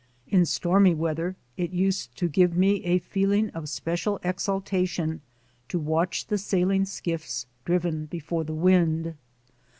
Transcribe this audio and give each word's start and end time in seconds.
In 0.27 0.47
stormy 0.47 0.95
weather 0.95 1.35
it 1.57 1.69
used 1.69 2.15
to 2.17 2.27
give 2.27 2.57
me 2.57 2.83
a 2.85 2.97
feeling 2.97 3.51
of 3.51 3.69
special 3.69 4.19
exaltation 4.23 5.21
to 5.67 5.77
watch 5.77 6.25
the 6.25 6.39
sailing 6.39 6.85
skiffs 6.85 7.45
driven 7.65 8.07
before 8.07 8.43
the 8.43 8.55
wind. 8.55 9.13